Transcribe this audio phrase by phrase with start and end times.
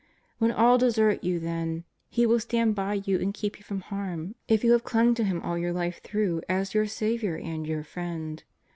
[0.39, 1.83] When all desert you then.
[2.09, 5.23] He will stand by you and keep you from harm if you have clung to
[5.23, 8.43] Him all your life through as your Saviour and your Friend.